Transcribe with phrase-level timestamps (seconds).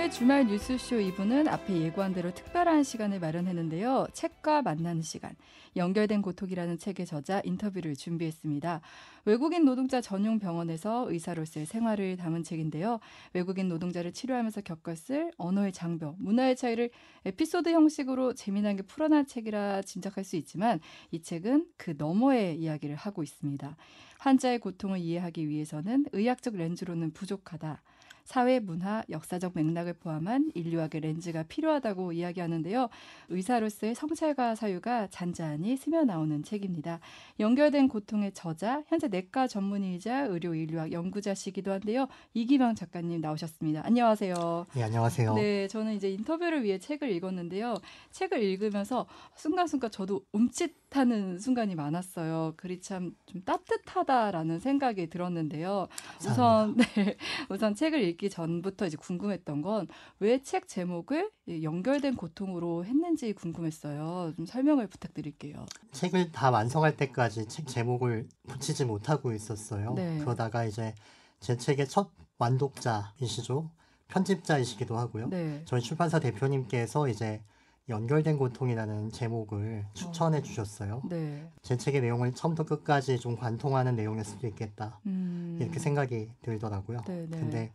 [0.00, 4.06] 오늘 주말 뉴스쇼 2부는 앞에 예고한 대로 특별한 시간을 마련했는데요.
[4.14, 5.36] 책과 만나는 시간.
[5.76, 8.80] 연결된 고통이라는 책의 저자 인터뷰를 준비했습니다.
[9.26, 12.98] 외국인 노동자 전용 병원에서 의사로서의 생활을 담은 책인데요.
[13.34, 16.88] 외국인 노동자를 치료하면서 겪었을 언어의 장벽, 문화의 차이를
[17.26, 20.80] 에피소드 형식으로 재미나게 풀어낸 책이라 짐작할 수 있지만
[21.10, 23.76] 이 책은 그 너머의 이야기를 하고 있습니다.
[24.18, 27.82] 환자의 고통을 이해하기 위해서는 의학적 렌즈로는 부족하다.
[28.24, 32.88] 사회, 문화, 역사적 맥락을 포함한 인류학의 렌즈가 필요하다고 이야기하는데요.
[33.28, 37.00] 의사로서의 성찰과 사유가 잔잔히 스며 나오는 책입니다.
[37.38, 42.08] 연결된 고통의 저자, 현재 내과 전문의이자 의료 인류학 연구자시기도 한데요.
[42.34, 43.82] 이기방 작가님 나오셨습니다.
[43.84, 44.66] 안녕하세요.
[44.74, 45.34] 네, 안녕하세요.
[45.34, 47.74] 네, 저는 이제 인터뷰를 위해 책을 읽었는데요.
[48.10, 52.54] 책을 읽으면서 순간순간 저도 움찔하는 순간이 많았어요.
[52.56, 55.88] 글이 참 좀 따뜻하다라는 생각이 들었는데요.
[56.18, 57.16] 우선 네,
[57.48, 59.88] 우선 책을 읽기 전부터 이제 궁금했던 건
[60.20, 61.30] 왜 책 제목을
[61.62, 64.34] 연결된 고통으로 했는지 궁금했어요.
[64.36, 65.64] 좀 설명을 부탁드릴게요.
[65.92, 69.94] 책을 다 완성할 때까지 책 제목을 붙이지 못하고 있었어요.
[69.94, 70.18] 네.
[70.18, 70.94] 그러다가 이제
[71.40, 73.70] 제 책의 첫 완독자이시죠.
[74.08, 75.28] 편집자이시기도 하고요.
[75.28, 75.62] 네.
[75.64, 77.42] 저희 출판사 대표님께서 이제
[77.88, 81.02] 연결된 고통이라는 제목을 추천해 주셨어요.
[81.08, 81.48] 네.
[81.62, 85.00] 제 책의 내용을 처음부터 끝까지 좀 관통하는 내용일 수도 있겠다.
[85.06, 85.58] 음.
[85.60, 87.02] 이렇게 생각이 들더라고요.
[87.06, 87.38] 네, 네.
[87.40, 87.72] 근데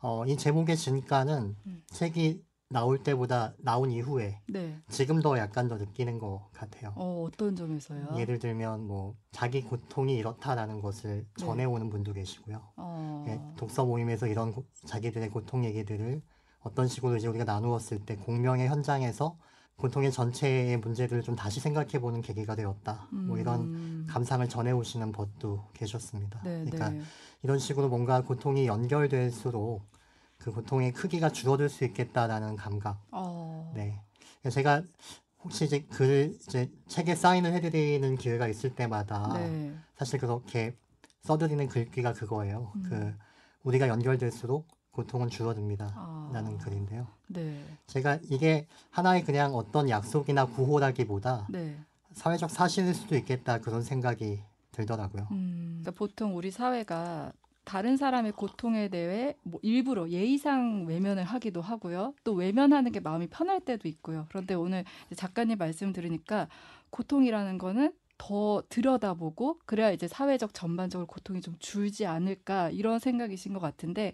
[0.00, 1.82] 어, 이 제목의 진가는 음.
[1.88, 4.78] 책이 나올 때보다 나온 이후에 네.
[4.88, 6.92] 지금 더 약간 더 느끼는 것 같아요.
[6.96, 8.14] 어, 어떤 점에서요?
[8.16, 11.44] 예를 들면 뭐 자기 고통이 이렇다라는 것을 네.
[11.44, 12.62] 전해오는 분도 계시고요.
[12.76, 13.24] 어.
[13.28, 16.20] 예, 독서 모임에서 이런 고- 자기들의 고통 얘기들을
[16.60, 19.38] 어떤 식으로 이제 우리가 나누었을 때 공명의 현장에서
[19.78, 23.06] 고통의 전체의 문제들을 좀 다시 생각해보는 계기가 되었다.
[23.12, 24.06] 뭐 이런 음.
[24.10, 26.40] 감상을 전해오시는 벗도 계셨습니다.
[26.42, 27.00] 네, 그러니까 네.
[27.44, 29.86] 이런 식으로 뭔가 고통이 연결될수록
[30.36, 33.00] 그 고통의 크기가 줄어들 수 있겠다라는 감각.
[33.12, 33.72] 어.
[33.76, 34.02] 네.
[34.50, 34.82] 제가
[35.44, 39.74] 혹시 이제 글 이제 책에 사인을 해드리는 기회가 있을 때마다 네.
[39.96, 40.76] 사실 그렇게
[41.22, 42.72] 써드리는 글귀가 그거예요.
[42.74, 42.82] 음.
[42.82, 43.14] 그
[43.62, 45.92] 우리가 연결될수록 고통은 줄어듭니다.
[45.94, 46.30] 아.
[46.32, 47.06] 라는 글인데요.
[47.28, 47.64] 네.
[47.86, 51.78] 제가 이게 하나의 그냥 어떤 약속이나 구호라기보다 네.
[52.12, 54.40] 사회적 사실일 수도 있겠다 그런 생각이
[54.72, 55.28] 들더라고요.
[55.30, 57.32] 음, 그러니까 보통 우리 사회가
[57.64, 62.14] 다른 사람의 고통에 대해 뭐 일부러 예의상 외면을 하기도 하고요.
[62.24, 64.24] 또 외면하는 게 마음이 편할 때도 있고요.
[64.30, 64.84] 그런데 오늘
[65.14, 66.48] 작가님 말씀 들으니까
[66.90, 73.60] 고통이라는 거는 더 들여다보고 그래야 이제 사회적 전반적으로 고통이 좀 줄지 않을까 이런 생각이신 것
[73.60, 74.12] 같은데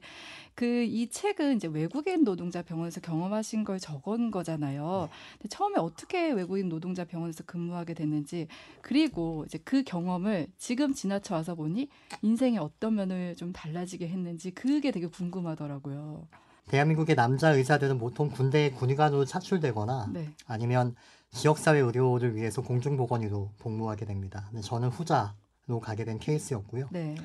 [0.55, 5.09] 그 이 책은 이제 외국인 노동자 병원에서 경험하신 걸 적은 거잖아요.
[5.39, 8.47] 근데 처음에 어떻게 외국인 노동자 병원에서 근무하게 됐는지
[8.81, 11.89] 그리고 이제 그 경험을 지금 지나쳐 와서 보니
[12.23, 16.29] 인생의 어떤 면을 좀 달라지게 했는지 그게 되게 궁금하더라고요.
[16.69, 20.31] 대한민국의 남자 의사들은 보통 군대에 군의관으로 차출되거나 네.
[20.47, 20.95] 아니면
[21.35, 24.47] 지역사회 의료를 위해서 공중보건의로 복무하게 됩니다.
[24.51, 26.89] 근데 저는 후자로 가게 된 케이스였고요.
[26.93, 27.17] 네.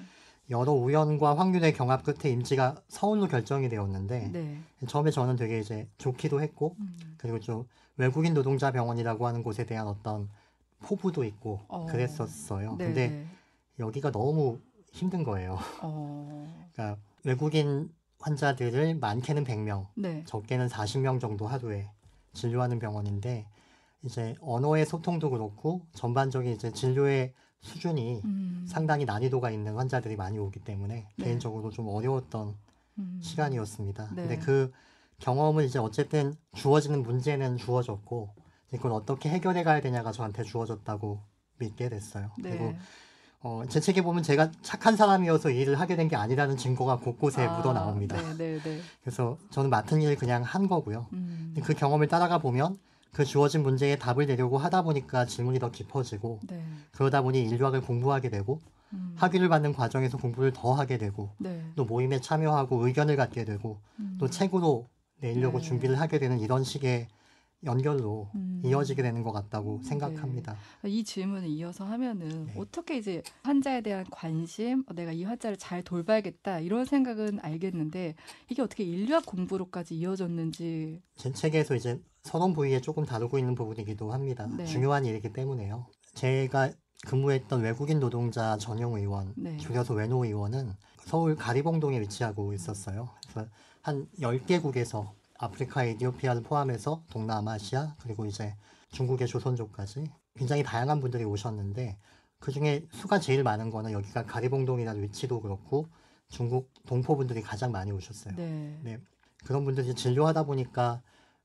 [0.49, 4.59] 여러 우연과 확률의 경합 끝에 임지가 서울로 결정이 되었는데 네.
[4.87, 7.15] 처음에 저는 되게 이제 좋기도 했고 음.
[7.17, 10.27] 그리고 좀 외국인 노동자 병원이라고 하는 곳에 대한 어떤
[10.81, 11.85] 포부도 있고 어.
[11.85, 12.75] 그랬었어요.
[12.77, 12.85] 네.
[12.85, 13.27] 근데 네.
[13.77, 14.57] 여기가 너무
[14.91, 15.59] 힘든 거예요.
[15.83, 16.67] 어.
[16.73, 20.23] 그러니까 외국인 환자들을 많게는 100명, 네.
[20.25, 21.91] 적게는 40명 정도 하루에
[22.33, 23.45] 진료하는 병원인데
[24.03, 28.65] 이제 언어의 소통도 그렇고 전반적인 이제 진료의 수준이 음.
[28.67, 31.25] 상당히 난이도가 있는 환자들이 많이 오기 때문에 네.
[31.25, 32.55] 개인적으로 좀 어려웠던
[32.99, 33.19] 음.
[33.21, 34.09] 시간이었습니다.
[34.15, 34.21] 네.
[34.21, 34.71] 근데 그
[35.19, 38.33] 경험을 이제 어쨌든 주어지는 문제는 주어졌고
[38.69, 41.19] 이제 그걸 어떻게 해결해 가야 되냐가 저한테 주어졌다고
[41.57, 42.31] 믿게 됐어요.
[42.41, 42.51] 네.
[42.51, 42.73] 그리고
[43.41, 47.45] 어, 제 책에 보면 제가 착한 사람이어서 이 일을 하게 된 게 아니라는 증거가 곳곳에
[47.45, 48.15] 아, 묻어 나옵니다.
[48.37, 48.79] 네, 네, 네.
[49.01, 51.07] 그래서 저는 맡은 일 그냥 한 거고요.
[51.13, 51.53] 음.
[51.63, 52.77] 그 경험을 따라가 보면
[53.11, 56.63] 그 주어진 문제에 답을 내려고 하다 보니까 질문이 더 깊어지고 네.
[56.91, 58.59] 그러다 보니 인류학을 공부하게 되고
[58.93, 59.13] 음.
[59.15, 61.63] 학위를 받는 과정에서 공부를 더 하게 되고 네.
[61.75, 64.17] 또 모임에 참여하고 의견을 갖게 되고 음.
[64.19, 64.87] 또 책으로
[65.21, 65.67] 내려고 네.
[65.67, 67.07] 준비를 하게 되는 이런 식의
[67.65, 68.61] 연결로 음.
[68.63, 69.89] 이어지게 되는 것 같다고 네.
[69.89, 70.55] 생각합니다.
[70.85, 72.53] 이 질문을 이어서 하면은 네.
[72.57, 78.15] 어떻게 이제 환자에 대한 관심, 어, 내가 이 환자를 잘 돌봐야겠다 이런 생각은 알겠는데
[78.49, 84.47] 이게 어떻게 인류학 공부로까지 이어졌는지 제 책에서 이제 선언 부위에 조금 다루고 있는 부분이기도 합니다.
[84.57, 84.65] 네.
[84.65, 85.85] 중요한 일이기 때문에요.
[86.13, 86.71] 제가
[87.07, 89.57] 근무했던 외국인 노동자 전용 의원, 네.
[89.57, 90.73] 줄여서 외노 의원은
[91.05, 93.09] 서울 가리봉동에 위치하고 있었어요.
[93.31, 93.49] 그래서
[93.81, 98.55] 한 10개국에서 아프리카, 에티오피아를 포함해서 동남아시아 그리고 이제
[98.91, 100.03] 중국의 조선족까지
[100.35, 101.97] 굉장히 다양한 분들이 오셨는데
[102.39, 105.87] 그 중에 수가 제일 많은 거는 여기가 가리봉동이라는 위치도 그렇고
[106.27, 108.35] 중국 동포분들이 가장 많이 오셨어요.
[108.35, 108.79] 네.
[108.83, 108.99] 네.
[109.45, 111.01] 그런 분들이 진료하다 보니까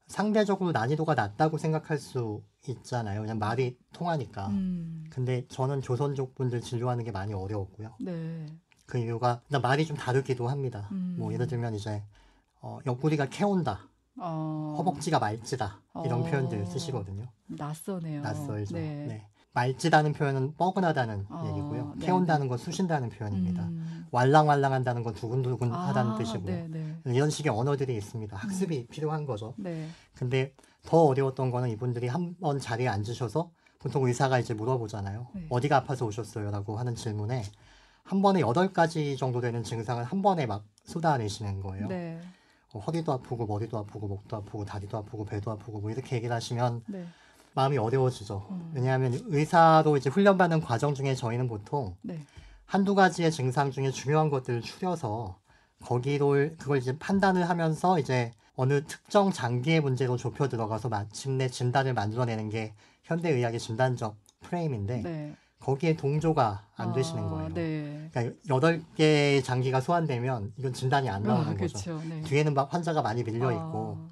[0.06, 3.20] 상대적으로 난이도가 낮다고 생각할 수 있잖아요.
[3.20, 4.49] 그냥 말이 통하니까.
[4.49, 5.05] 음.
[5.08, 7.94] 근데 저는 조선족 분들 진료하는 게 많이 어려웠고요.
[8.00, 8.46] 네.
[8.87, 10.88] 그 이유가 말이 좀 다르기도 합니다.
[10.93, 11.17] 음.
[11.19, 12.02] 뭐 예를 들면 이제
[12.66, 14.75] 어, 옆구리가 캐온다, 어.
[14.78, 16.25] 허벅지가 말지다 이런 어.
[16.25, 17.26] 표현들 쓰시거든요.
[17.46, 18.22] 낯서네요.
[18.22, 18.75] 낯설죠.
[18.75, 19.05] 네.
[19.06, 19.28] 네.
[19.52, 21.93] 말지다는 표현은 뻐근하다는 어, 얘기고요.
[21.99, 23.64] 네, 캐온다는 건 쑤신다는 표현입니다.
[23.64, 24.06] 음.
[24.11, 26.46] 왈랑왈랑한다는 건 두근두근하다는 아, 뜻이고요.
[26.46, 26.96] 네, 네.
[27.14, 28.34] 이런 식의 언어들이 있습니다.
[28.37, 29.55] 학습이 필요한 거죠.
[29.58, 29.87] 네.
[30.17, 30.55] 근데
[30.87, 35.28] 더 어려웠던 거는 이분들이 한 번 자리에 앉으셔서 보통 의사가 이제 물어보잖아요.
[35.34, 35.46] 네.
[35.50, 36.50] 어디가 아파서 오셨어요?
[36.50, 37.43] 라고 하는 질문에
[38.02, 41.87] 한 번에 여덟 가지 정도 되는 증상을 한 번에 막 쏟아내시는 거예요.
[41.88, 42.20] 네.
[42.75, 46.82] 어, 허리도 아프고 머리도 아프고 목도 아프고 다리도 아프고 배도 아프고 뭐 이렇게 얘기를 하시면
[46.87, 47.06] 네.
[47.55, 48.47] 마음이 어려워지죠.
[48.50, 48.73] 음.
[48.75, 52.19] 왜냐하면 의사로 이제 훈련받는 과정 중에 저희는 보통 네.
[52.67, 55.38] 한두 가지의 증상 중에 중요한 것들을 추려서
[55.85, 62.49] 거기로 그걸 이제 판단을 하면서 이제 어느 특정 장기의 문제로 좁혀 들어가서 마침내 진단을 만들어내는
[62.50, 62.75] 게
[63.05, 65.37] 현대 의학의 진단적 프레임인데 네.
[65.64, 67.55] 거기에 동조가 안 되시는 아, 거예요.
[67.55, 68.08] 네.
[68.12, 72.00] 그러니까 여덟 개의 장기가 소환되면 이건 진단이 안 나오는 아, 거죠.
[72.06, 72.20] 네.
[72.20, 74.11] 뒤에는 막 환자가 많이 밀려 있고 아,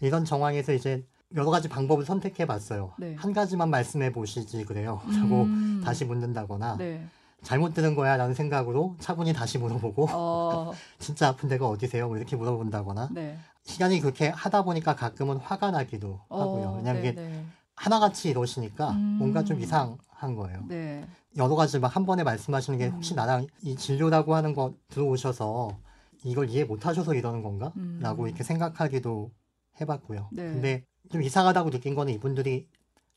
[0.00, 1.04] 이런 정황에서 이제
[1.34, 2.92] 여러 가지 방법을 선택해 봤어요.
[2.98, 3.14] 네.
[3.14, 5.00] 한 가지만 말씀해 보시지 그래요.
[5.16, 5.80] 라고 음.
[5.82, 7.06] 다시 묻는다거나 네.
[7.42, 12.06] 잘못 들은 거야 라는 생각으로 차분히 다시 물어보고 어, 진짜 아픈 데가 어디세요?
[12.06, 13.38] 뭐 이렇게 물어본다거나 네.
[13.64, 16.68] 시간이 그렇게 하다 보니까 가끔은 화가 나기도 하고요.
[16.68, 17.44] 어, 왜냐하면 네, 이게 네.
[17.86, 19.16] 하나같이 이러시니까 음.
[19.18, 20.64] 뭔가 좀 이상한 거예요.
[20.68, 21.04] 네.
[21.36, 22.92] 여러 가지 막 한 번에 말씀하시는 게 음.
[22.94, 25.76] 혹시 나랑 이 진료라고 하는 거 들어오셔서
[26.24, 27.72] 이걸 이해 못 하셔서 이러는 건가?
[27.76, 27.98] 음.
[28.00, 29.32] 라고 이렇게 생각하기도
[29.80, 30.28] 해봤고요.
[30.30, 30.42] 네.
[30.44, 32.68] 근데 좀 이상하다고 느낀 거는 이분들이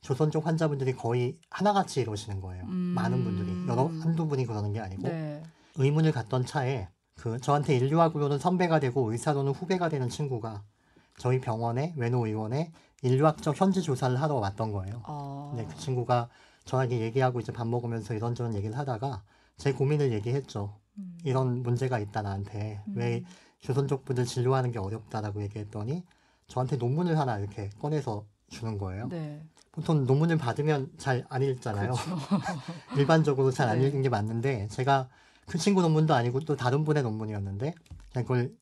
[0.02, 2.64] 조선족 환자분들이 거의 하나같이 이러시는 거예요.
[2.66, 2.94] 음.
[2.96, 5.44] 많은 분들이 여러 한두 분이 그러는 게 아니고 네.
[5.76, 10.64] 의문을 갖던 차에 그 저한테 인류학으로는 선배가 되고 의사로는 후배가 되는 친구가
[11.18, 15.02] 저희 병원에 외노 의원에 인류학적 현지 조사를 하러 왔던 거예요.
[15.06, 15.54] 어.
[15.56, 16.30] 네, 그 친구가
[16.66, 19.24] 저에게 얘기하고 이제 밥 먹으면서 이런저런 얘기를 하다가
[19.58, 20.76] 제 고민을 얘기했죠.
[20.98, 21.18] 음.
[21.24, 23.26] 이런 문제가 있다 나한테 왜 음.
[23.60, 26.04] 조선족 분들 진료하는 게 어렵다라고 얘기했더니
[26.48, 29.08] 저한테 논문을 하나 이렇게 꺼내서 주는 거예요.
[29.10, 29.44] 네.
[29.72, 31.92] 보통 논문을 받으면 잘 안 읽잖아요.
[31.92, 32.18] 그렇죠.
[32.98, 33.88] 일반적으로 잘안 네.
[33.88, 35.10] 읽는 게 맞는데 제가
[35.48, 37.74] 그 친구 논문도 아니고 또 다른 분의 논문이었는데
[38.12, 38.56] 그냥 그걸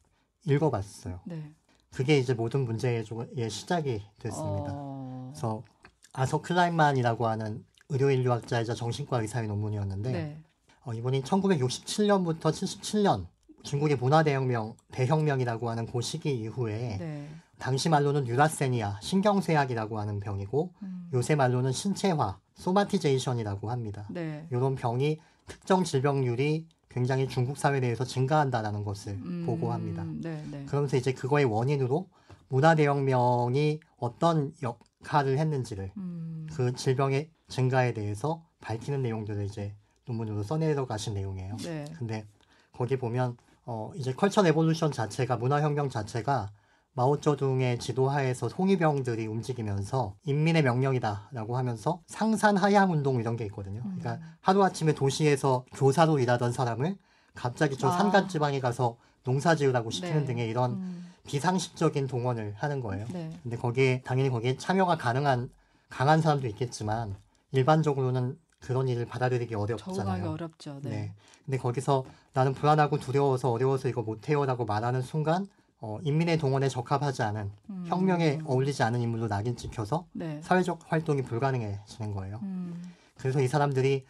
[0.46, 1.20] 읽어봤어요.
[1.26, 1.54] 네.
[1.94, 3.06] 그게 이제 모든 문제의
[3.38, 4.72] 의 시작이 됐습니다.
[4.74, 5.32] 어.
[5.32, 5.64] 그래서
[6.12, 10.38] 아서 클라인만이라고 하는 의료 인류학자이자 정신과 의사의 논문이었는데 네.
[10.86, 13.28] 어, 이분이 1967년부터 77년
[13.62, 17.30] 중국의 문화 대혁명 대혁명이라고 하는 그 시기 이후에 네.
[17.60, 21.10] 당시 말로는 neurasthenia 신경쇠약이라고 하는 병이고 음.
[21.14, 24.08] 요새 말로는 신체화 somatization이라고 합니다.
[24.10, 24.48] 네.
[24.52, 29.44] 이런 병이 특정 질병률이 굉장히 중국 사회 내에서 증가한다라는 것을 음.
[29.46, 30.06] 보고합니다.
[30.22, 30.66] 네, 네.
[30.66, 32.08] 그러면서 이제 그거의 원인으로
[32.50, 36.48] 문화대혁명이 어떤 역할을 했는지를 음.
[36.54, 39.76] 그 질병의 증가에 대해서 밝히는 내용들을 이제
[40.06, 41.58] 논문으로 써내려 가신 내용이에요.
[41.58, 41.86] 네.
[41.98, 42.26] 근데
[42.72, 46.52] 거기 보면 어 이제 culture revolution 자체가 문화혁명 자체가
[46.94, 53.82] 마오쩌둥의 지도하에서 홍위병들이 움직이면서 인민의 명령이다라고 하면서 상산 하향 운동 이런 게 있거든요.
[53.82, 54.22] 그러니까 음.
[54.42, 56.98] 하루 아침에 도시에서 교사로 일하던 사람을
[57.34, 57.92] 갑자기 저 아.
[57.92, 60.26] 산간 지방에 가서 농사 지으라고 시키는 네.
[60.26, 61.08] 등의 이런 음.
[61.26, 63.06] 비상식적인 동원을 하는 거예요.
[63.12, 63.32] 네.
[63.42, 65.50] 근데 거기에 당연히 거기에 참여가 가능한
[65.90, 67.16] 강한 사람도 있겠지만
[67.52, 70.30] 일반적으로는 그런 일을 받아들이기 적응하기 어렵잖아요.
[70.32, 70.80] 어렵죠.
[70.84, 70.90] 네.
[70.90, 71.14] 네.
[71.46, 75.48] 근데 거기서 나는 불안하고 두려워서 어려워서 이거 못해요라고 말하는 순간
[75.86, 77.84] 어, 인민의 동원에 적합하지 않은 음.
[77.88, 80.40] 혁명에 어울리지 않은 인물로 낙인 찍혀서 네.
[80.42, 82.40] 사회적 활동이 불가능해지는 거예요.
[82.44, 82.82] 음.
[83.18, 84.06] 그래서 이 사람들이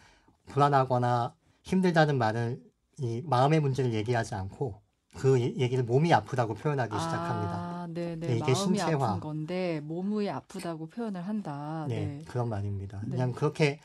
[0.46, 2.62] 불안하거나 힘들다는 말을
[2.98, 4.80] 이 마음의 문제를 얘기하지 않고
[5.16, 7.52] 그 이- 얘기를 몸이 아프다고 표현하기 시작합니다.
[7.52, 8.26] 아, 네, 네.
[8.28, 9.08] 네, 이게 신체화.
[9.08, 11.86] 아픈 건데 몸이 아프다고 표현을 한다.
[11.88, 12.22] 네, 네.
[12.28, 13.00] 그런 말입니다.
[13.02, 13.10] 네.
[13.10, 13.80] 그냥 그렇게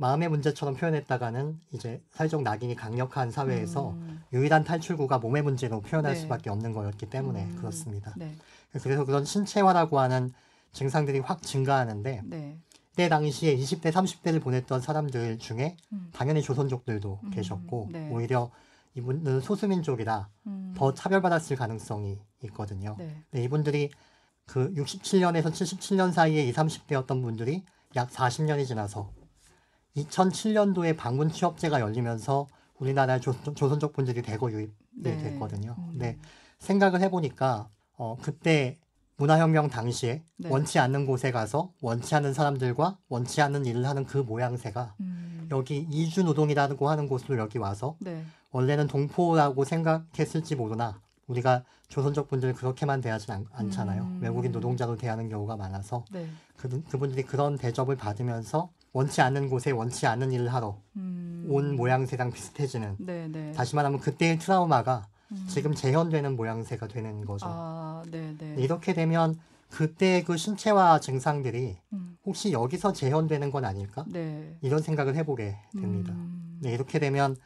[0.00, 4.22] 마음의 문제처럼 표현했다가는 이제 사회적 낙인이 강력한 사회에서 음.
[4.32, 6.20] 유일한 탈출구가 몸의 문제로 표현할 네.
[6.20, 7.56] 수밖에 없는 거였기 때문에 음.
[7.56, 8.14] 그렇습니다.
[8.16, 8.34] 네.
[8.72, 10.32] 그래서 그런 신체화라고 하는
[10.72, 12.58] 증상들이 확 증가하는데 네.
[12.88, 16.08] 그때 당시에 20대, 30대를 보냈던 사람들 중에 음.
[16.14, 18.08] 당연히 조선족들도 음, 계셨고 네.
[18.10, 18.50] 오히려
[18.94, 20.74] 이분들은 소수민족이라 음.
[20.78, 22.96] 더 차별받았을 가능성이 있거든요.
[22.98, 23.22] 네.
[23.32, 23.90] 네, 이분들이
[24.46, 27.64] 그 67년에서 77년 사이에 20, 30대였던 분들이
[27.96, 29.10] 약 40년이 지나서
[29.96, 32.46] 2007년도에 방문 취업제가 열리면서
[32.78, 35.16] 우리나라의 조, 조선족 분들이 대거 유입이 네.
[35.18, 35.76] 됐거든요.
[35.78, 35.86] 음.
[35.90, 36.18] 근데
[36.58, 38.78] 생각을 해보니까 어, 그때
[39.16, 40.48] 문화혁명 당시에 네.
[40.48, 45.48] 원치 않는 곳에 가서 원치 않는 사람들과 원치 않는 일을 하는 그 모양새가 음.
[45.50, 48.24] 여기 이주 노동이라고 하는 곳으로 여기 와서 네.
[48.50, 54.02] 원래는 동포라고 생각했을지 모르나 우리가 조선족 분들 그렇게만 대하진 않, 않잖아요.
[54.02, 54.20] 음.
[54.22, 56.26] 외국인 노동자로 대하는 경우가 많아서 네.
[56.56, 61.46] 그, 그분들이 그런 대접을 받으면서 원치 않는 곳에 원치 않는 일을 하러 음.
[61.48, 63.52] 온 모양새랑 비슷해지는 네, 네.
[63.52, 65.46] 다시 말하면 그때의 트라우마가 음.
[65.48, 67.46] 지금 재현되는 모양새가 되는 거죠.
[67.48, 68.54] 아, 네, 네.
[68.58, 69.36] 이렇게 되면
[69.68, 72.16] 그때 그 신체화 증상들이 음.
[72.26, 74.04] 혹시 여기서 재현되는 건 아닐까?
[74.08, 74.56] 네.
[74.60, 76.12] 이런 생각을 해보게 됩니다.
[76.12, 76.58] 음.
[76.60, 77.36] 네, 이렇게 되면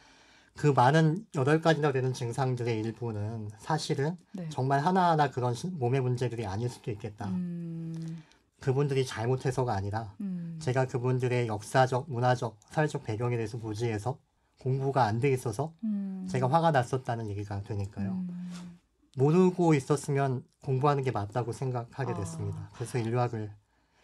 [0.56, 4.48] 그 많은 여덟 가지나 되는 증상들의 일부는 사실은 네.
[4.48, 7.26] 정말 하나하나 그런 신- 몸의 문제들이 아닐 수도 있겠다.
[7.26, 8.22] 음.
[8.64, 10.56] 그분들이 잘못해서가 아니라 음.
[10.58, 14.16] 제가 그분들의 역사적, 문화적, 사회적 배경에 대해서 무지해서
[14.58, 16.26] 공부가 안 돼 있어서 음.
[16.30, 18.12] 제가 화가 났었다는 얘기가 되니까요.
[18.12, 18.50] 음.
[19.18, 22.14] 모르고 있었으면 공부하는 게 맞다고 생각하게 아.
[22.14, 22.70] 됐습니다.
[22.74, 23.52] 그래서 인류학을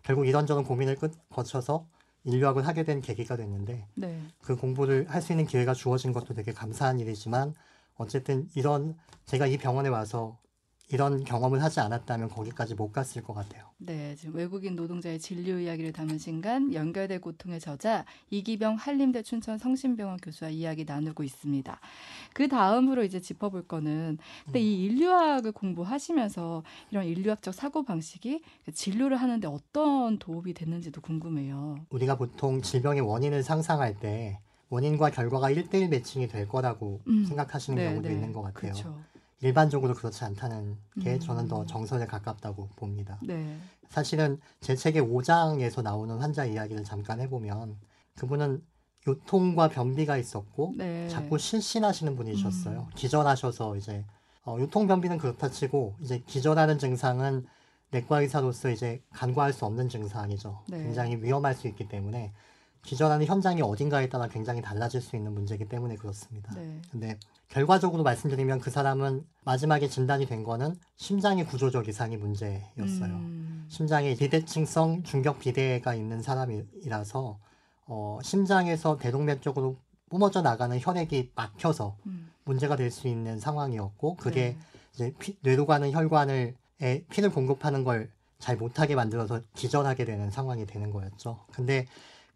[0.03, 1.87] 결국 이런저런 고민을 끝 거쳐서
[2.25, 4.21] 인류학을 하게 된 계기가 됐는데 네.
[4.43, 7.55] 그 공부를 할 수 있는 기회가 주어진 것도 되게 감사한 일이지만
[7.97, 10.39] 어쨌든 이런 제가 이 병원에 와서
[10.93, 13.65] 이런 경험을 하지 않았다면 거기까지 못 갔을 것 같아요.
[13.79, 20.19] 네, 지금 외국인 노동자의 진료 이야기를 담은 신간 연결될 고통의 저자 이기병 한림대 춘천 성심병원
[20.19, 21.79] 교수와 이야기 나누고 있습니다.
[22.35, 24.63] 그 다음으로 이제 짚어볼 거는 근데 음.
[24.63, 28.43] 이 인류학을 공부하시면서 이런 인류학적 사고 방식이
[28.75, 31.79] 진료를 하는데 어떤 도움이 됐는지도 궁금해요.
[31.91, 37.25] 우리가 보통 질병의 원인을 상상할 때 원인과 결과가 1대1 매칭이 될 거라고 음.
[37.25, 38.73] 생각하시는 경우도 있는 것 같아요.
[38.73, 39.10] 그렇죠.
[39.43, 41.21] 일반적으로 그렇지 않다는 게 음.
[41.21, 43.19] 저는 더 정설에 가깝다고 봅니다.
[43.23, 43.59] 네.
[43.89, 47.79] 사실은 제 책의 5장에서 나오는 환자 이야기를 잠깐 해보면
[48.17, 48.63] 그분은
[49.09, 51.09] 요통과 변비가 있었고 네.
[51.09, 52.81] 자꾸 실신하시는 분이셨어요.
[52.81, 52.95] 음.
[52.95, 54.05] 기절하셔서 이제
[54.45, 57.47] 어, 요통 변비는 그렇다 치고 이제 기절하는 증상은
[57.91, 60.63] 내과 의사로서 이제 간과할 수 없는 증상이죠.
[60.69, 60.83] 네.
[60.83, 62.33] 굉장히 위험할 수 있기 때문에
[62.83, 66.53] 기절하는 현장이 어딘가에 따라 굉장히 달라질 수 있는 문제이기 때문에 그렇습니다.
[66.55, 66.81] 네.
[66.91, 67.19] 근데
[67.49, 73.15] 결과적으로 말씀드리면 그 사람은 마지막에 진단이 된 거는 심장의 구조적 이상이 문제였어요.
[73.15, 73.67] 음.
[73.69, 77.39] 심장에 비대칭성 중격 비대가 있는 사람이라서
[77.87, 79.77] 어, 심장에서 대동맥 쪽으로
[80.09, 82.31] 뿜어져 나가는 혈액이 막혀서 음.
[82.45, 84.59] 문제가 될 수 있는 상황이었고 그게 네.
[84.95, 88.11] 이제 피- 뇌로 가는 혈관을 에 피를 공급하는 걸
[88.41, 91.41] 잘 못하게 만들어서 기절하게 되는 상황이 되는 거였죠.
[91.53, 91.87] 근데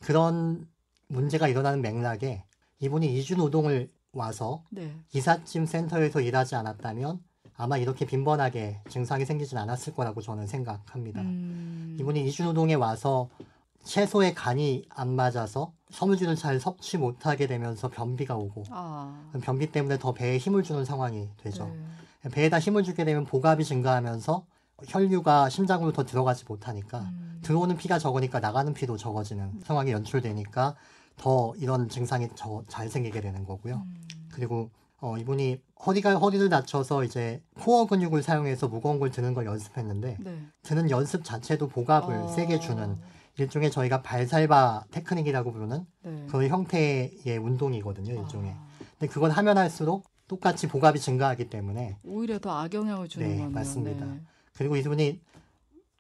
[0.05, 0.69] 그런
[1.09, 2.45] 문제가 일어나는 맥락에
[2.81, 4.95] 이분이 이주 노동을 와서 네.
[5.15, 7.21] 이삿짐 센터에서 일하지 않았다면
[7.57, 11.23] 아마 이렇게 빈번하게 증상이 생기진 않았을 거라고 저는 생각합니다.
[11.23, 11.97] 음.
[11.99, 13.31] 이분이 이주노동에 와서
[13.85, 19.31] 채소에 간이 안 맞아서 섬유질을 잘 섭취 못하게 되면서 변비가 오고 아.
[19.43, 21.67] 변비 때문에 더 배에 힘을 주는 상황이 되죠.
[22.23, 22.31] 네.
[22.31, 24.47] 배에다 힘을 주게 되면 보갑이 증가하면서
[24.87, 27.41] 혈류가 심장으로 더 들어가지 못하니까 음.
[27.43, 30.75] 들어오는 피가 적으니까 나가는 피도 적어지는 상황이 연출되니까
[31.17, 33.77] 더 이런 증상이 더잘 생기게 되는 거고요.
[33.87, 33.95] 음.
[34.33, 40.17] 그리고 어, 이분이 허리가 허리를 다쳐서 이제 코어 근육을 사용해서 무거운 걸 드는 걸 연습했는데
[40.19, 40.47] 네.
[40.63, 42.29] 드는 연습 자체도 보갑을 어.
[42.29, 42.99] 세게 주는
[43.37, 46.27] 일종의 저희가 발살바 테크닉이라고 부르는 네.
[46.31, 48.53] 그런 형태의 운동이거든요, 일종의.
[48.53, 48.67] 아,
[48.99, 53.51] 근데 그걸 하면 할수록 똑같이 복압이 증가하기 때문에 오히려 더 악영향을 주는 네, 거네요.
[53.51, 54.07] 맞습니다.
[54.07, 54.21] 네.
[54.57, 55.21] 그리고 이분이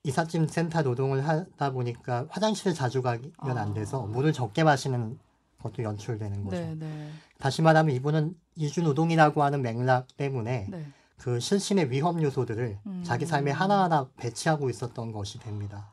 [0.04, 3.54] 이삿짐 센터 노동을 하다 보니까 화장실에 자주 가면 아.
[3.54, 5.18] 안 돼서 물을 적게 마시는
[5.62, 6.56] 것도 연출되는 거죠.
[6.56, 10.86] 네, 네, 다시 말하면 이분은 이주 노동이라고 하는 맥락 때문에 네.
[11.16, 13.02] 그 실신의 위험 요소들을 음.
[13.04, 15.90] 자기 삶에 하나하나 배치하고 있었던 것이 됩니다.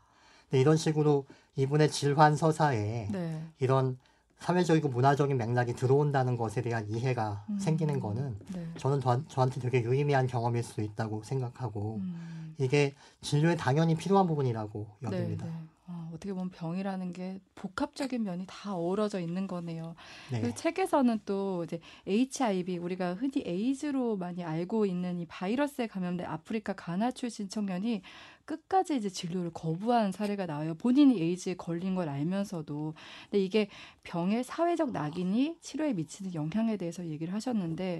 [0.49, 1.25] 근데 이런 식으로
[1.55, 3.41] 이분의 질환 서사에 네.
[3.59, 3.97] 이런
[4.39, 7.59] 사회적이고 문화적인 맥락이 들어온다는 것에 대한 이해가 음.
[7.59, 8.67] 생기는 거는 네.
[8.77, 12.40] 저는 저, 저한테 되게 유의미한 경험일 수 있다고 생각하고 음.
[12.57, 15.45] 이게 진료에 당연히 필요한 부분이라고 여깁니다.
[15.45, 15.57] 네, 네.
[15.87, 19.95] 어, 어떻게 보면 병이라는 게 복합적인 면이 다 어우러져 있는 거네요.
[20.31, 20.41] 네.
[20.41, 26.73] 그 책에서는 또 이제 HIV 우리가 흔히 에이즈로 많이 알고 있는 이 바이러스에 감염된 아프리카
[26.73, 28.01] 가나 출신 청년이
[28.45, 30.75] 끝까지 이제 진료를 거부한 사례가 나와요.
[30.75, 32.93] 본인이 에이즈에 걸린 걸 알면서도.
[33.29, 33.69] 근데 이게
[34.03, 37.99] 병의 사회적 낙인이 치료에 미치는 영향에 대해서 얘기를 하셨는데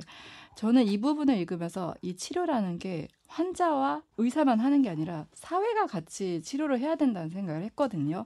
[0.56, 6.80] 저는 이 부분을 읽으면서 이 치료라는 게 환자와 의사만 하는 게 아니라 사회가 같이 치료를
[6.80, 8.26] 해야 된다는 생각을 했거든요.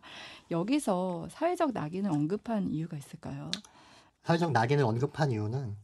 [0.50, 3.52] 여기서 사회적 낙인을 언급한 이유가 있을까요?
[4.24, 5.76] 사회적 낙인을 언급한 이유는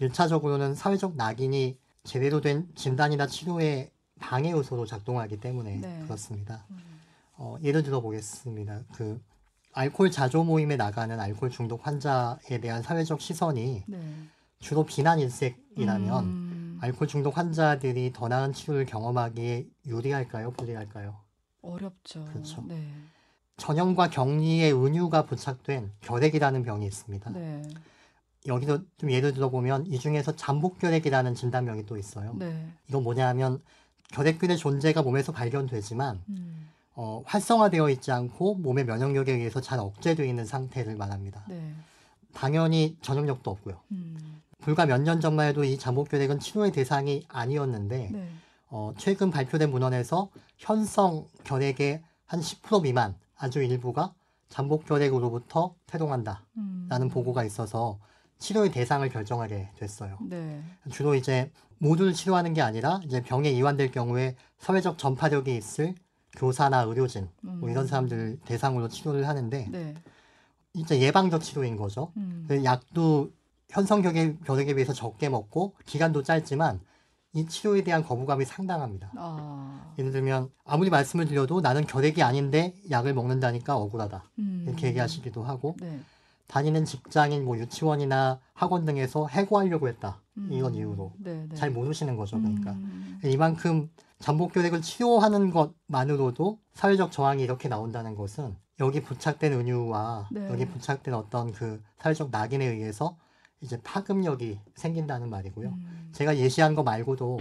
[0.00, 6.00] 일차적으로는 사회적 낙인이 제대로 된 진단이나 치료의 방해 요소로 작동하기 때문에 네.
[6.04, 6.64] 그렇습니다.
[6.70, 6.78] 음.
[7.36, 8.82] 어, 예를 들어 보겠습니다.
[8.92, 9.20] 그
[9.72, 14.14] 알코올 자조 모임에 나가는 알코올 중독 환자에 대한 사회적 시선이 네.
[14.58, 20.52] 주로 비난 일색이라면 음, 알코올 중독 환자들이 더 나은 치료를 경험하기에 유리할까요?
[20.52, 21.16] 불리할까요?
[21.62, 22.24] 어렵죠.
[22.26, 22.62] 그렇죠.
[22.66, 22.92] 네.
[23.56, 27.30] 전염과 격리의 은유가 부착된 결핵이라는 병이 있습니다.
[27.30, 27.62] 네.
[28.46, 32.34] 여기서 좀 예를 들어 보면 이 중에서 잠복결핵이라는 진단명이 또 있어요.
[32.38, 32.68] 네.
[32.88, 33.62] 이건 뭐냐면
[34.12, 36.68] 결핵균의 존재가 몸에서 발견되지만 음.
[36.94, 41.44] 어, 활성화되어 있지 않고 몸의 면역력에 의해서 잘 억제되어 있는 상태를 말합니다.
[41.48, 41.74] 네.
[42.34, 43.80] 당연히 전염력도 없고요.
[43.92, 44.40] 음.
[44.60, 48.28] 불과 몇 년 전만 해도 이 잠복결핵은 치료의 대상이 아니었는데 네.
[48.68, 54.12] 어, 최근 발표된 문헌에서 현성 결핵의 한 10% 미만 아주 일부가
[54.48, 57.08] 잠복결핵으로부터 태동한다라는 음.
[57.08, 57.98] 보고가 있어서
[58.38, 60.18] 치료의 대상을 결정하게 됐어요.
[60.22, 60.62] 네.
[60.90, 65.94] 주로 이제 모두를 치료하는 게 아니라 이제 병에 이완될 경우에 사회적 전파력이 있을
[66.36, 67.88] 교사나 의료진 뭐 이런 음.
[67.88, 69.94] 사람들 대상으로 치료를 하는데 네.
[70.74, 72.12] 이제 예방적 치료인 거죠.
[72.16, 72.44] 음.
[72.46, 73.32] 그 약도
[73.70, 76.80] 현성격의 결핵에 비해서 적게 먹고 기간도 짧지만
[77.32, 79.12] 이 치료에 대한 거부감이 상당합니다.
[79.16, 79.94] 아.
[79.98, 84.64] 예를 들면 아무리 말씀을 드려도 나는 결핵이 아닌데 약을 먹는다니까 억울하다 음.
[84.66, 86.00] 이렇게 얘기하시기도 하고 네.
[86.50, 90.78] 다니는 직장인 뭐 유치원이나 학원 등에서 해고하려고 했다 이런 음.
[90.78, 91.54] 이유로 네, 네.
[91.54, 93.20] 잘 모르시는 거죠 그러니까 음.
[93.24, 93.88] 이만큼
[94.18, 100.48] 잠복결핵을 치료하는 것만으로도 사회적 저항이 이렇게 나온다는 것은 여기 부착된 은유와 네.
[100.50, 103.16] 여기 부착된 어떤 그 사회적 낙인에 의해서
[103.60, 105.68] 이제 파급력이 생긴다는 말이고요.
[105.68, 106.10] 음.
[106.12, 107.40] 제가 예시한 거 말고도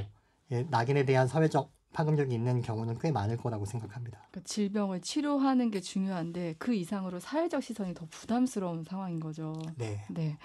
[0.51, 4.20] 예, 낙인에 대한 사회적 파급력이 있는 경우는 꽤 많을 거라고 생각합니다.
[4.32, 9.53] 그러니까 질병을 치료하는 게 중요한데 그 이상으로 사회적 시선이 더 부담스러운 상황인 거죠.
[9.75, 10.06] 네.
[10.10, 10.38] 네.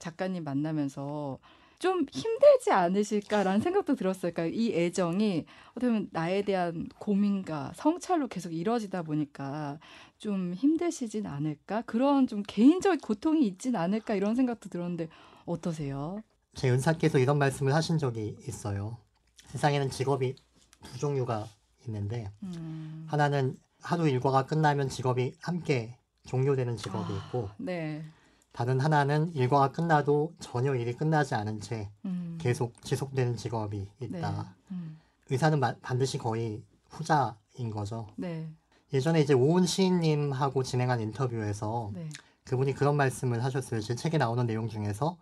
[0.00, 1.38] 작가님 만나면서
[1.78, 4.32] 좀 힘들지 않으실까라는 생각도 들었어요.
[4.32, 9.78] 그러니까 이 애정이 어떻게 보면 나에 대한 고민과 성찰로 계속 이루어지다 보니까
[10.18, 11.82] 좀 힘드시진 않을까?
[11.82, 14.16] 그런 좀 개인적 고통이 있진 않을까?
[14.16, 15.08] 이런 생각도 들었는데
[15.46, 16.20] 어떠세요?
[16.54, 18.98] 제 은사께서 이런 말씀을 하신 적이 있어요.
[19.46, 20.34] 세상에는 직업이
[20.84, 21.46] 두 종류가
[21.86, 23.04] 있는데 음.
[23.08, 25.96] 하나는 하루 일과가 끝나면 직업이 함께
[26.26, 27.16] 종료되는 직업이 아.
[27.16, 28.04] 있고 네.
[28.52, 32.36] 다른 하나는 일과가 끝나도 전혀 일이 끝나지 않은 채 음.
[32.40, 34.06] 계속 지속되는 직업이 네.
[34.06, 34.54] 있다.
[34.72, 34.98] 음.
[35.30, 38.08] 의사는 마- 반드시 거의 후자인 거죠.
[38.16, 38.48] 네.
[38.92, 42.08] 예전에 이제 오은 시인님하고 진행한 인터뷰에서 네.
[42.44, 43.80] 그분이 그런 말씀을 하셨어요.
[43.80, 45.16] 제 책에 나오는 내용 중에서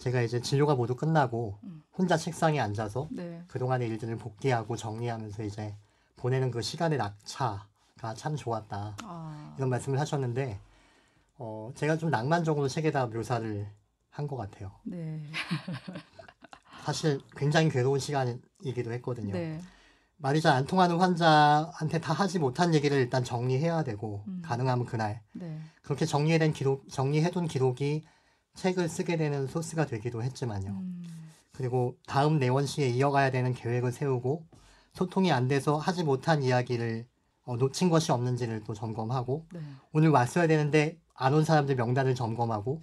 [0.00, 1.82] 제가 이제 진료가 모두 끝나고 음.
[1.96, 3.44] 혼자 책상에 앉아서 네.
[3.48, 5.76] 그동안의 일들을 복귀하고 정리하면서 이제
[6.16, 8.96] 보내는 그 시간의 낙차가 참 좋았다.
[9.02, 9.54] 아.
[9.58, 10.58] 이런 말씀을 하셨는데
[11.36, 13.68] 어, 제가 좀 낭만적으로 책에다 묘사를
[14.10, 14.72] 한 것 같아요.
[14.84, 15.22] 네.
[16.84, 19.32] 사실 굉장히 괴로운 시간이기도 했거든요.
[19.34, 19.60] 네.
[20.16, 24.42] 말이 잘 안 통하는 환자한테 다 하지 못한 얘기를 일단 정리해야 되고 음.
[24.44, 25.60] 가능하면 그날 네.
[25.82, 28.04] 그렇게 정리해둔 기록 정리해둔 기록이
[28.54, 30.70] 책을 쓰게 되는 소스가 되기도 했지만요.
[30.70, 31.04] 음.
[31.52, 34.46] 그리고 다음 내원 시에 이어가야 되는 계획을 세우고
[34.92, 37.06] 소통이 안 돼서 하지 못한 이야기를
[37.44, 39.60] 어, 놓친 것이 없는지를 또 점검하고 네.
[39.92, 42.80] 오늘 왔어야 되는데 안 온 사람들 명단을 점검하고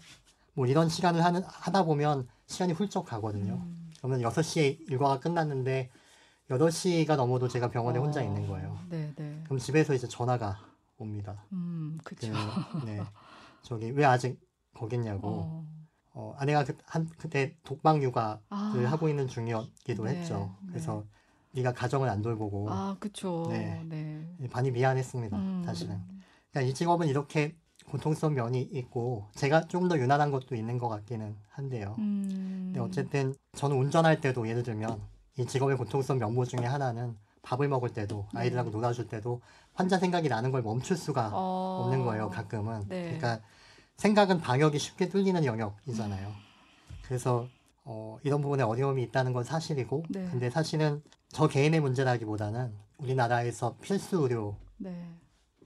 [0.54, 3.54] 뭐 이런 시간을 하는, 하다 보면 시간이 훌쩍 가거든요.
[3.64, 3.92] 음.
[3.98, 5.90] 그러면 6시에 일과가 끝났는데
[6.50, 8.24] 8시가 넘어도 제가 병원에 혼자 어.
[8.24, 8.80] 있는 거예요.
[8.90, 9.42] 네, 네.
[9.46, 10.60] 그럼 집에서 이제 전화가
[10.98, 11.44] 옵니다.
[11.52, 12.38] 음, 그, 그렇죠.
[12.86, 13.00] 네.
[13.64, 14.40] 저기 왜 아직
[14.78, 15.28] 거겠냐고.
[15.28, 15.68] 어.
[16.14, 18.74] 어, 아내가 그, 한, 그때 독방 육아를 아.
[18.88, 20.56] 하고 있는 중이었기도 네, 했죠.
[20.64, 20.70] 네.
[20.70, 21.04] 그래서
[21.52, 23.46] 네가 가정을 안 돌보고 아, 그렇죠.
[23.50, 23.84] 네.
[23.86, 24.28] 네.
[24.52, 25.38] 많이 미안했습니다.
[25.38, 25.62] 음.
[25.64, 26.00] 사실은.
[26.52, 27.56] 그러니까 이 직업은 이렇게
[27.92, 31.96] 고통스러운 면이 있고 제가 좀 더 유난한 것도 있는 것 같기는 한데요.
[32.00, 32.72] 음.
[32.74, 35.00] 근데 어쨌든 저는 운전할 때도 예를 들면
[35.38, 38.40] 이 직업의 고통스러운 면모 중에 하나는 밥을 먹을 때도 네.
[38.42, 39.42] 아이들하고 놀아줄 때도
[39.76, 41.84] 환자 생각이 나는 걸 멈출 수가 어.
[41.84, 42.30] 없는 거예요.
[42.30, 42.86] 가끔은.
[42.88, 43.04] 네.
[43.04, 43.40] 그러니까
[43.98, 46.32] 생각은 방역이 쉽게 뚫리는 영역이잖아요.
[47.04, 47.48] 그래서
[47.84, 50.28] 어, 이런 부분에 어려움이 있다는 건 사실이고, 네.
[50.30, 54.54] 근데 사실은 저 개인의 문제라기보다는 우리나라에서 필수 의료에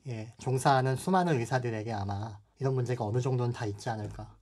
[0.04, 0.34] 네.
[0.38, 4.36] 종사하는 수많은 의사들에게 아마 이런 문제가 어느 정도는 다 있지 않을까.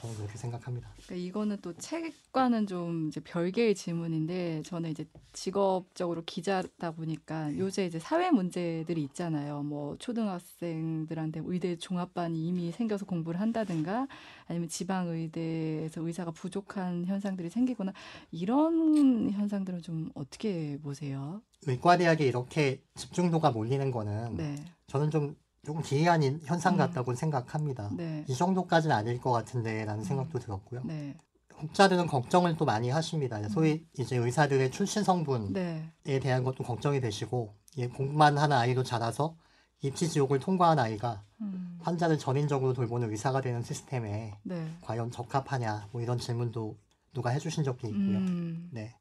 [0.00, 0.88] 저는 그렇게 생각합니다.
[1.04, 7.98] 그러니까 이거는 또 책과는 좀 이제 별개의 질문인데 저는 이제 직업적으로 기자다 보니까 요새 이제
[7.98, 9.62] 사회 문제들이 있잖아요.
[9.62, 14.08] 뭐 초등학생들한테 의대 종합반이 이미 생겨서 공부를 한다든가
[14.46, 17.92] 아니면 지방 의대에서 의사가 부족한 현상들이 생기거나
[18.30, 21.42] 이런 현상들은 좀 어떻게 보세요?
[21.66, 24.54] 의과대학에 이렇게 집중도가 몰리는 거는 네.
[24.86, 26.78] 저는 좀 조금 기이한 인- 현상 음.
[26.78, 27.90] 같다고 생각합니다.
[27.96, 28.24] 네.
[28.28, 30.82] 이 정도까지는 아닐 것 같은데라는 생각도 들었고요.
[30.84, 31.16] 네.
[31.60, 33.46] 혹자들은 걱정을 또 많이 하십니다.
[33.50, 36.18] 소위 이제 의사들의 출신 성분에 네.
[36.20, 39.36] 대한 것도 걱정이 되시고 예, 공부만 하는 아이도 자라서
[39.82, 41.78] 입시 지옥을 통과한 아이가 음.
[41.82, 44.70] 환자를 전인적으로 돌보는 의사가 되는 시스템에 네.
[44.80, 46.78] 과연 적합하냐 뭐 이런 질문도
[47.12, 48.16] 누가 해주신 적이 있고요.
[48.18, 48.70] 음.
[48.72, 48.94] 네.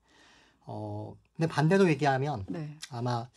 [0.66, 2.78] 어, 근데 반대로 얘기하면 네.
[2.92, 3.30] 아마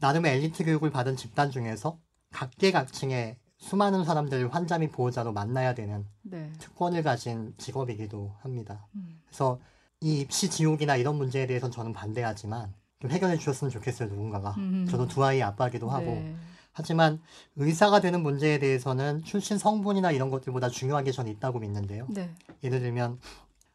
[0.00, 1.98] 나름의 엘리트 교육을 받은 집단 중에서
[2.32, 6.50] 각계각층의 수많은 사람들 환자 및 보호자로 만나야 되는 네.
[6.58, 8.86] 특권을 가진 직업이기도 합니다.
[8.94, 9.20] 음.
[9.26, 9.60] 그래서
[10.00, 14.54] 이 입시 지옥이나 이런 문제에 대해서는 저는 반대하지만 좀 해결해 주셨으면 좋겠어요 누군가가.
[14.56, 14.86] 음.
[14.88, 16.34] 저도 두 아이 아빠기도 하고 네.
[16.72, 17.20] 하지만
[17.56, 22.06] 의사가 되는 문제에 대해서는 출신 성분이나 이런 것들보다 중요한 게 저는 있다고 믿는데요.
[22.08, 22.30] 네.
[22.64, 23.18] 예를 들면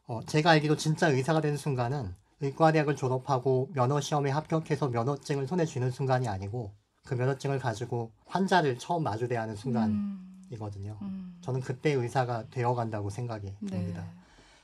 [0.08, 5.92] 어, 제가 알기로 진짜 의사가 되는 순간은 의과대학을 졸업하고 면허 시험에 합격해서 면허증을 손에 쥐는
[5.92, 6.72] 순간이 아니고
[7.06, 10.98] 그 면허증을 가지고 환자를 처음 마주대야 하는 순간이거든요.
[11.02, 11.06] 음.
[11.08, 11.38] 음.
[11.42, 13.70] 저는 그때 의사가 되어간다고 생각이 네.
[13.70, 14.04] 듭니다.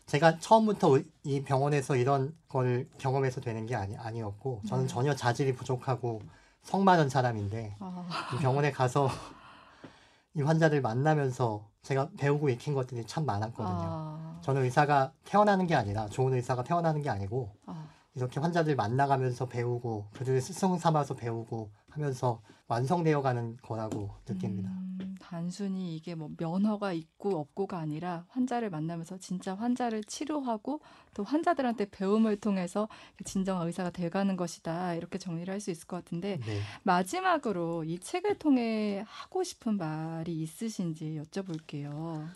[0.07, 4.89] 제가 처음부터 의- 이 병원에서 이런 걸 경험해서 되는 게 아니, 아니었고 저는 네.
[4.89, 6.21] 전혀 자질이 부족하고
[6.63, 9.07] 성 많은 사람인데 아, 이 병원에 가서
[10.33, 13.69] 이 환자들 만나면서 제가 배우고 익힌 것들이 참 많았거든요.
[13.69, 19.47] 아, 저는 의사가 태어나는 게 아니라 좋은 의사가 태어나는 게 아니고 아, 이렇게 환자들 만나가면서
[19.47, 24.69] 배우고 그들을 스승 삼아서 배우고 하면서 완성되어 가는 거라고 느낍니다.
[24.69, 30.81] 음, 단순히 이게 뭐 면허가 있고 없고가 아니라 환자를 만나면서 진짜 환자를 치료하고
[31.13, 32.87] 또 환자들한테 배움을 통해서
[33.25, 36.61] 진정한 의사가 돼가는 것이다 이렇게 정리를 할 수 있을 것 같은데 네.
[36.83, 42.27] 마지막으로 이 책을 통해 하고 싶은 말이 있으신지 여쭤볼게요.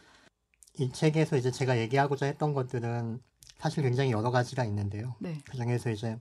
[0.78, 3.22] 이 책에서 이제 제가 얘기하고자 했던 것들은
[3.58, 5.15] 사실 굉장히 여러 가지가 있는데요.
[5.20, 6.18] 네, 그 중에서 이제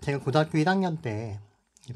[0.00, 1.40] 제가 고등학교 1학년 때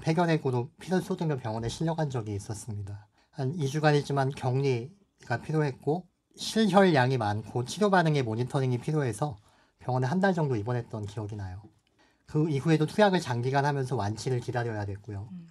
[0.00, 3.06] 폐결핵으로 피를 쏟으며 병원에 실려간 적이 있었습니다.
[3.30, 9.36] 한 2주간이지만 격리가 필요했고 실혈량이 많고 치료 반응의 모니터링이 필요해서
[9.78, 11.62] 병원에 한 달 정도 입원했던 기억이 나요.
[12.26, 15.28] 그 이후에도 투약을 장기간 하면서 완치를 기다려야 됐고요.
[15.32, 15.48] 음.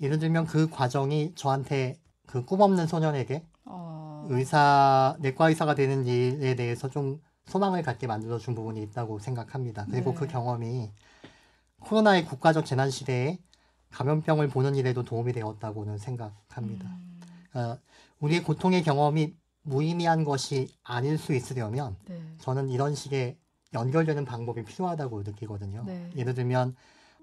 [0.00, 6.88] 예를 들면 그 과정이 저한테 그 꿈없는 소년에게 어, 의사 내과 의사가 되는 일에 대해서
[6.88, 9.86] 좀 소망을 갖게 만들어 준 부분이 있다고 생각합니다.
[9.90, 10.18] 그리고 네.
[10.18, 10.90] 그 경험이
[11.80, 13.38] 코로나의 국가적 재난 시대에
[13.90, 16.86] 감염병을 보는 일에도 도움이 되었다고는 생각합니다.
[16.86, 17.20] 음,
[17.54, 17.78] 어,
[18.20, 23.38] 우리의 고통의 경험이 무의미한 것이 아닐 수 있으려면 네, 저는 이런 식의
[23.72, 25.84] 연결되는 방법이 필요하다고 느끼거든요.
[25.86, 26.10] 네.
[26.16, 26.76] 예를 들면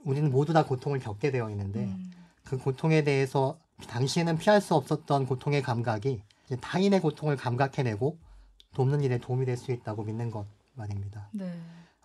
[0.04, 2.12] 우리는 모두 다 고통을 겪게 되어 있는데 음,
[2.44, 8.18] 그 고통에 대해서 당시에는 피할 수 없었던 고통의 감각이 이제 타인의 고통을 감각해내고
[8.76, 11.30] 돕는 일에 도움이 될 수 있다고 믿는 것 말입니다.
[11.32, 11.52] 네,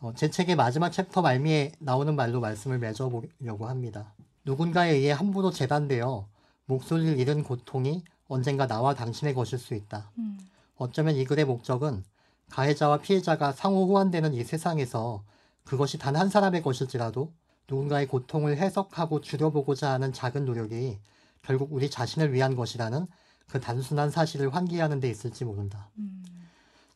[0.00, 4.14] 어, 제 책의 마지막 챕터 말미에 나오는 말로 말씀을 맺어보려고 합니다.
[4.46, 6.26] 누군가에 의해 함부로 재단되어
[6.64, 10.10] 목소리를 잃은 고통이 언젠가 나와 당신의 것일 수 있다.
[10.18, 10.38] 음,
[10.76, 12.04] 어쩌면 이 글의 목적은
[12.48, 15.22] 가해자와 피해자가 상호 호환되는 이 세상에서
[15.64, 17.32] 그것이 단 한 사람의 것일지라도
[17.68, 20.98] 누군가의 고통을 해석하고 줄여보고자 하는 작은 노력이
[21.42, 23.06] 결국 우리 자신을 위한 것이라는
[23.48, 25.90] 그 단순한 사실을 환기하는 데 있을지 모른다.
[25.98, 26.22] 음.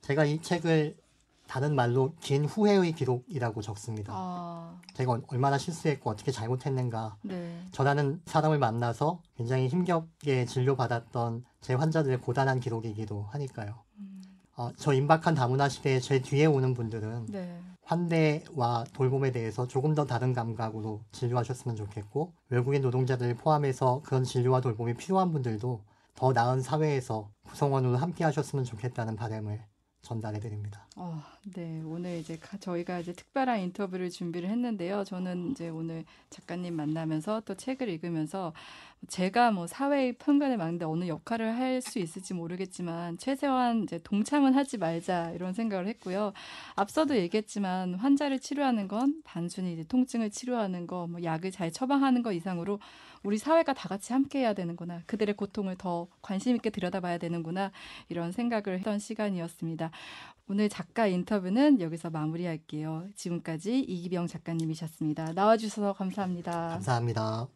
[0.05, 0.99] 제가 이 책을
[1.47, 4.13] 다른 말로 긴 후회의 기록이라고 적습니다.
[4.15, 7.17] 아, 제가 얼마나 실수했고 어떻게 잘못했는가.
[7.23, 13.83] 네, 저라는 사람을 만나서 굉장히 힘겹게 진료받았던 제 환자들의 고단한 기록이기도 하니까요.
[13.99, 14.23] 음,
[14.57, 20.05] 어, 저 임박한 다문화 시대에 제 뒤에 오는 분들은 네, 환대와 돌봄에 대해서 조금 더
[20.05, 25.83] 다른 감각으로 진료하셨으면 좋겠고 외국인 노동자들을 포함해서 그런 진료와 돌봄이 필요한 분들도
[26.15, 29.63] 더 나은 사회에서 구성원으로 함께 하셨으면 좋겠다는 바람을
[30.05, 30.87] 전달해 드립니다.
[30.97, 31.21] 어,
[31.55, 35.03] 네, 오늘 이제 가- 저희가 이제 특별한 인터뷰를 준비를 했는데요.
[35.05, 38.53] 저는 이제 오늘 작가님 만나면서 또 책을 읽으면서
[39.09, 44.79] 제가 뭐 사회의 편견을 막는데 어느 역할을 할 수 있을지 모르겠지만 최소한 이제 동참은 하지
[44.79, 46.33] 말자 이런 생각을 했고요.
[46.77, 52.33] 앞서도 얘기했지만 환자를 치료하는 건 단순히 이제 통증을 치료하는 거, 뭐 약을 잘 처방하는 거
[52.33, 52.79] 이상으로
[53.23, 55.03] 우리 사회가 다 같이 함께 해야 되는구나.
[55.07, 57.71] 그들의 고통을 더 관심 있게 들여다봐야 되는구나.
[58.09, 59.91] 이런 생각을 했던 시간이었습니다.
[60.49, 63.09] 오늘 작가 인터뷰는 여기서 마무리할게요.
[63.15, 65.33] 지금까지 이기병 작가님이셨습니다.
[65.33, 66.69] 나와주셔서 감사합니다.
[66.69, 67.55] 감사합니다.